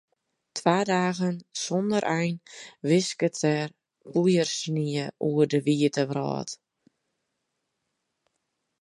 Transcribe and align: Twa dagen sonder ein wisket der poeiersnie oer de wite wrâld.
Twa 0.55 0.83
dagen 0.89 1.35
sonder 1.63 2.01
ein 2.15 2.33
wisket 2.89 3.35
der 3.43 3.63
poeiersnie 4.09 5.05
oer 5.27 5.47
de 5.51 5.59
wite 5.65 6.03
wrâld. 6.11 6.49